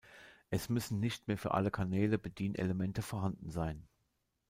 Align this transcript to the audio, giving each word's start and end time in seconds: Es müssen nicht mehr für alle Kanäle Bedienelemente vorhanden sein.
Es 0.49 0.67
müssen 0.67 0.99
nicht 0.99 1.27
mehr 1.27 1.37
für 1.37 1.53
alle 1.53 1.69
Kanäle 1.69 2.17
Bedienelemente 2.17 3.03
vorhanden 3.03 3.51
sein. 3.51 3.87